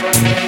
[0.00, 0.41] Yeah.